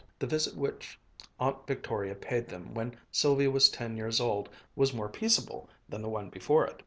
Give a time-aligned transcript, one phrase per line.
[0.17, 0.99] The visit which
[1.39, 6.09] Aunt Victoria paid them when Sylvia was ten years old was more peaceable than the
[6.09, 6.79] one before it.